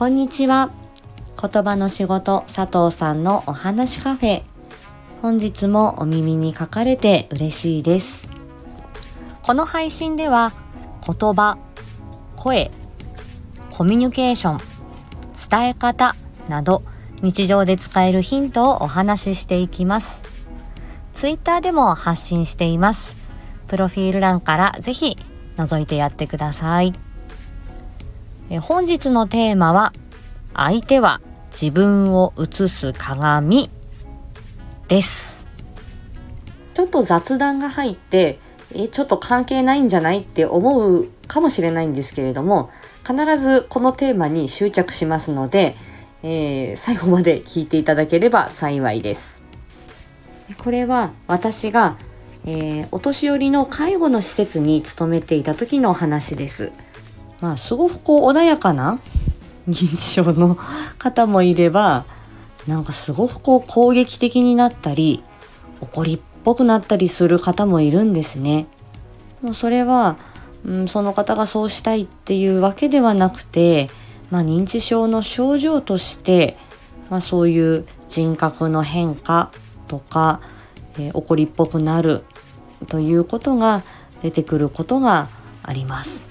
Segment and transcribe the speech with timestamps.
[0.00, 0.70] こんにちは。
[1.38, 4.42] 言葉の仕事佐藤さんのお話カフェ。
[5.20, 8.26] 本日もお耳に書かれて嬉しいです。
[9.42, 10.54] この配信では
[11.06, 11.58] 言葉、
[12.34, 12.70] 声、
[13.70, 14.60] コミュニケーション、
[15.50, 16.16] 伝え方
[16.48, 16.82] など
[17.20, 20.22] 日常で使えるヒントをお話ししていきます。
[21.12, 23.18] ツイッターでも発信しています。
[23.66, 25.18] プロフィール欄からぜひ
[25.58, 26.94] 覗いてやってください。
[28.50, 29.92] え本日のテーマは
[30.54, 31.20] 相手は
[31.52, 33.70] 自分を映す鏡
[34.88, 35.46] です。
[36.74, 38.40] ちょっと雑談が入って
[38.74, 42.70] えちょっと関係ないんじゃないって思うかもしれないんですけれども
[43.06, 45.76] 必ずこのテーマに執着しますので、
[46.22, 49.42] えー、最後まで聞いていただければ幸いです。
[50.58, 51.96] これは私が、
[52.44, 56.72] えー、お年寄りの介護の施設に勤めていた時の話です。
[57.40, 59.00] まあ、すごくこう穏やかな
[59.68, 60.56] 認知症の
[60.98, 62.04] 方もいれば、
[62.66, 65.22] なんかすごくこう攻撃的になったり、
[65.80, 68.66] 怒りっぽくなったりする方もいるんですね。
[69.42, 70.16] もうそれは、
[70.64, 73.88] うん、その方がそうしたいっていうわけではなくて、
[74.30, 76.56] まあ、認知症の症状として、
[77.08, 79.50] まあ、そういう人格の変化
[79.88, 80.40] とか、
[80.98, 82.24] えー、怒りっぽくなる
[82.88, 83.82] ということが
[84.22, 85.28] 出てくることが
[85.62, 86.26] あります。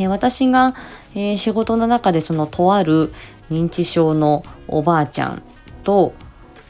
[0.00, 0.74] え私が、
[1.14, 3.12] えー、仕事の中でそのとある
[3.50, 5.42] 認知症のおばあちゃん
[5.84, 6.14] と、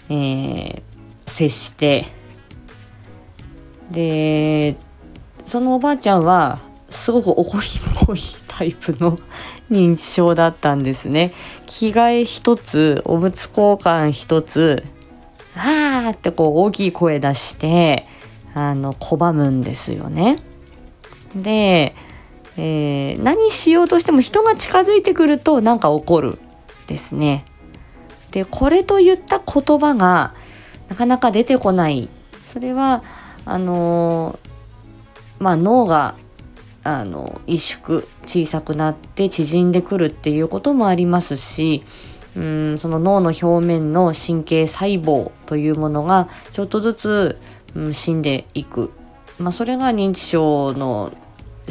[0.09, 0.83] えー、
[1.27, 2.07] 接して
[3.91, 4.77] で
[5.45, 6.59] そのおばあちゃんは
[6.89, 9.19] すごく怒りっぽいタイプの
[9.71, 11.33] 認知症だったんですね。
[11.67, 14.85] 着替え一つ、おむつ交換一つ、
[15.57, 18.07] あーってこう大きい声出して、
[18.55, 20.43] あの、拒むんですよね。
[21.35, 21.95] で、
[22.63, 26.39] えー、何しようとしても人が近づいてくるとなんか怒る
[26.87, 27.47] ですね。
[28.33, 30.35] で、これといった言葉が
[30.91, 32.11] なかなか出てこない。
[32.49, 33.03] それは、
[33.47, 36.17] あのー、まあ脳が、
[36.85, 41.83] あの、萎縮、小さくなって縮んでくるっていうこともありますし、
[42.37, 47.41] うんその脳の表面の神経細胞というものがちょっとずつ、
[47.75, 48.93] うん、死んでいく。
[49.39, 51.11] まあ、それが認知症の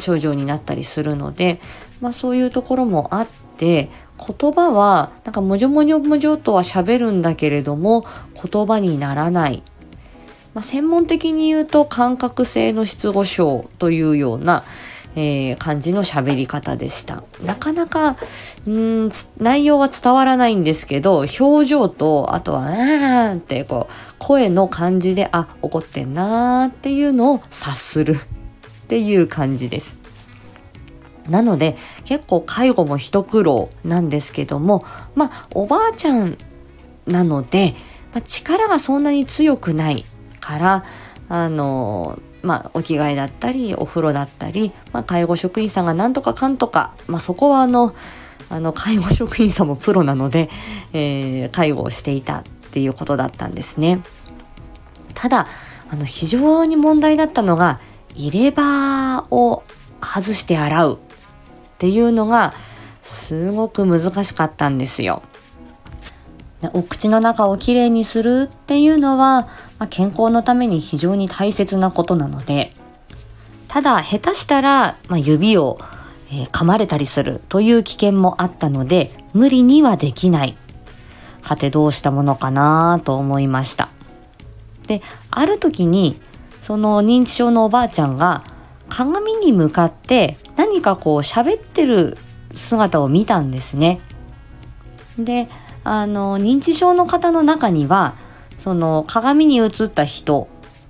[0.00, 1.60] 症状になったりするので、
[2.00, 9.62] まあ、そういうところもあって言葉はなんかもじょもじょもじょとは喋るんだけれども言葉にならない、
[10.54, 14.64] まあ、専門的に言うと感覚性の失語症というような、
[15.16, 17.22] えー、感じの喋り方でした。
[17.44, 18.16] なかなか、
[18.68, 28.16] ん内容は伝わらないんですけど、表情と、あとは、あーんってこう、声の感じで、あ、怒ってんなーっていうのを察する
[28.90, 30.00] っていう感じです。
[31.28, 34.84] なので結構介護も一苦労なんですけども
[35.14, 36.36] まあおばあちゃん
[37.06, 37.76] なので、
[38.12, 40.04] まあ、力がそんなに強くない
[40.40, 40.84] から
[41.28, 47.94] あのまあお着替えだったりお風呂だったり、まあ、介護職員さんがなんとかかんとか、まあ、そこはあの
[48.48, 50.50] あの介護職員さんもプロなので、
[50.92, 54.02] えー、介護をしていたっていうことだったんですね。
[55.14, 55.46] ただ
[55.92, 57.78] あの非常に問題だったのが
[58.14, 59.62] 入れ歯を
[60.02, 60.98] 外して洗うっ
[61.78, 62.54] ていうのが
[63.02, 65.22] すごく難しかったんですよ。
[66.74, 69.42] お口の中をきれいにするっていうのは、
[69.78, 72.74] まあ、健康のために非常に大切なことなので、
[73.68, 75.78] ただ下手したら、まあ、指を、
[76.30, 80.56] えー、噛まれたりするという危険もあったので、無理にはできない。
[81.40, 83.88] はてどうしたものかなと思いました。
[84.86, 85.00] で、
[85.30, 86.20] ある時に
[86.60, 88.44] その認知症のおばあちゃんが
[88.88, 92.18] 鏡に向かって何かこう喋ってる
[92.52, 94.00] 姿を見たんですね。
[95.18, 95.48] で、
[95.84, 98.14] あの、認知症の方の中には、
[98.58, 100.48] その鏡に映った人、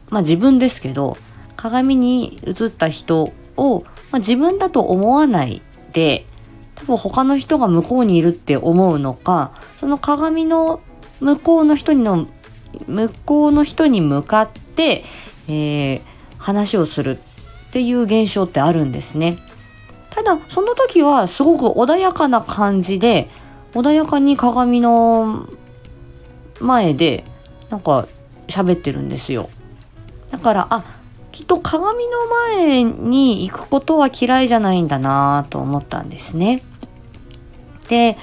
[0.08, 1.16] まあ自分ですけど、
[1.56, 3.80] 鏡に映った人を、
[4.10, 5.62] まあ、自分だと思わない
[5.92, 6.26] で、
[6.74, 10.80] 多分他の人が向こうにいるって思うのか、その鏡の
[11.20, 12.26] 向こうの人の、
[12.86, 15.04] 向こうの人に向かって、
[15.50, 16.00] えー、
[16.38, 19.38] 話をするっていう現象ってあるんですね。
[20.10, 23.28] ただ、その時はすごく穏やかな感じで、
[23.74, 25.48] 穏やかに鏡の
[26.60, 27.24] 前で、
[27.68, 28.06] なんか
[28.48, 29.48] 喋ってるんですよ。
[30.30, 30.84] だから、あ、
[31.32, 36.62] きっと鏡の前に行くことは嫌いじゃないんだなと思ったんですね。
[37.88, 38.18] で、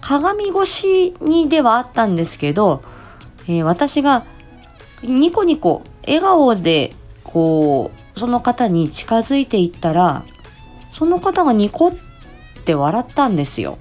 [0.00, 2.82] 鏡越しにではあったんですけど、
[3.46, 4.24] えー、私が
[5.02, 6.94] ニコニコ笑顔で
[7.24, 10.24] こうその方に近づいていったら
[10.90, 11.92] その方がニコっ
[12.64, 13.78] て笑ったんですよ。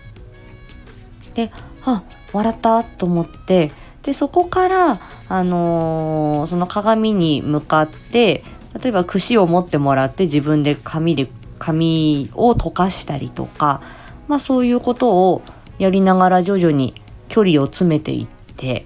[1.34, 1.52] で、
[1.84, 3.72] あ、笑ったと思って、
[4.04, 8.44] で、そこから、あのー、その鏡に向かって、
[8.82, 11.28] 例えば櫛を持ってもらって自分で紙で、
[11.58, 13.82] 紙を溶かしたりとか、
[14.28, 15.42] まあそういうことを
[15.78, 18.86] やりながら徐々に距離を詰めていって、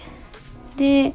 [0.77, 1.13] で、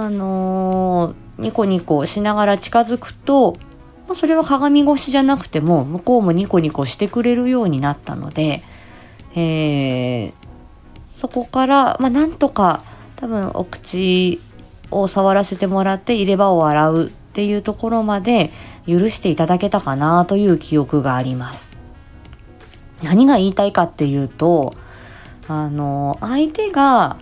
[0.00, 3.58] あのー、ニコニコしながら近づくと、
[4.06, 8.62] まあ、それは鏡越しじゃなくても向こうもニコニコしてくれるようになったので、
[9.34, 10.32] えー、
[11.10, 12.82] そこから、まあ、なんとか
[13.16, 14.40] 多分お口
[14.90, 18.50] を触らせてもらって入れ歯を洗うっていうところまで
[18.86, 21.70] 許していただけたかなという記憶があります。
[23.02, 24.74] 何が言いたいかっていうと、
[25.48, 27.16] あの、相手が、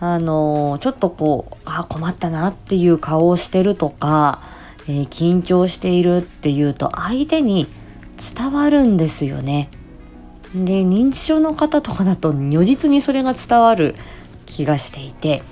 [0.00, 4.40] あの、ちょっとこう、あ、困ったなっていう顔をしてるとか、
[4.88, 7.66] えー、緊張しているっていうと相手に
[8.34, 9.70] 伝わるんですよね。
[10.54, 13.94] で、認知症の方とかだと如実にそれが伝わる
[14.46, 15.42] 気がしていて、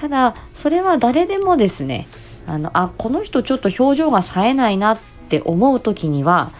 [0.00, 2.08] ただ、それは誰でもですね、
[2.46, 4.98] あの、あ、この人ちょっと表情が冴えないなっ
[5.28, 6.50] て思う時には、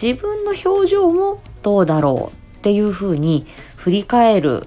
[0.00, 3.46] 自分の表情もどうだろうっていうふうに
[3.76, 4.66] 振り返る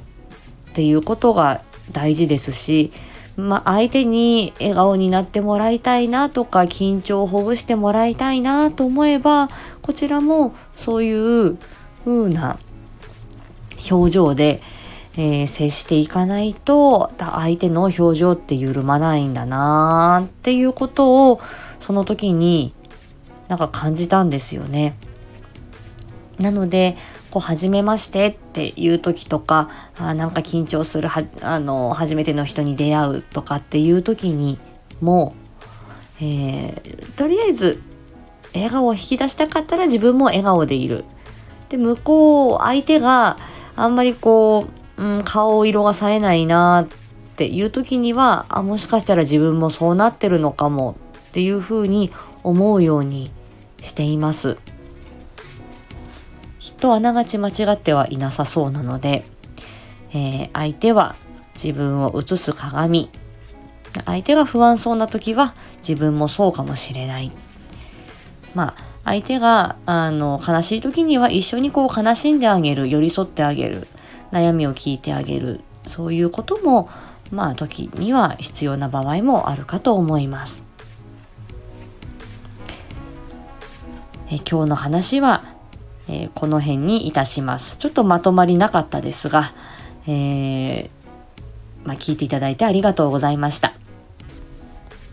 [0.73, 1.61] っていうことが
[1.91, 2.91] 大事ですし、
[3.37, 9.49] まあ、相手に笑顔になってもらいたいなとか緊張をほぐしてもらいたいなと思えば
[9.83, 11.11] こちらもそうい
[11.47, 11.57] う
[12.03, 12.57] 風な
[13.87, 14.61] 表情で、
[15.15, 21.39] えー、接していかないと相手の表情って緩まないんだなっていうことを
[21.79, 22.73] その時に
[23.47, 24.95] なんか感じたんですよね。
[26.39, 26.97] なので
[27.33, 34.59] こう、初めましてっていう時とか、あなんか緊張するは、あの、初めての人に出会うとかっていう時に
[35.01, 35.33] も、
[36.21, 37.81] えー、とりあえず、
[38.53, 41.05] 笑顔を引き出したかったら自分も笑顔でいる。
[41.69, 43.39] で、向こう、相手が
[43.75, 46.87] あんまりこう、うん、顔色が冴えないなっ
[47.35, 50.97] ていう時には、あ、もしかしたら自分もそうなってるのかも
[51.29, 52.11] っていうふうに
[52.43, 53.31] 思うように
[53.81, 54.59] しています。
[56.63, 59.25] きっとあながち間違ってはいなさそうなので、
[60.13, 61.13] えー、相手は
[61.61, 63.09] 自分を映す鏡。
[64.05, 65.55] 相手が不安そうな時は
[65.85, 67.33] 自分もそうかもしれない。
[68.55, 73.85] まあ、相手が、あの、悲しい時には一緒にこう悲しんであげる、寄り添ってあげる、
[74.31, 76.89] 悩みを聞いてあげる、そういうことも、
[77.29, 80.63] まあ、時には必要な場合もあるかと思います。
[84.31, 85.52] え今日の話は、
[86.07, 87.77] えー、この辺にいたします。
[87.77, 89.43] ちょっとまとまりなかったですが、
[90.07, 90.89] えー、
[91.85, 93.73] まあ、聞いていただいてありがとうございました。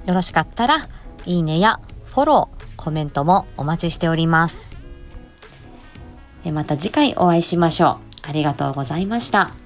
[0.07, 0.89] よろしかったら、
[1.27, 4.75] いいねやフォロー、コメントもお待ちしております。
[6.45, 8.29] また次回お会いしましょう。
[8.29, 9.60] ありがとうございました。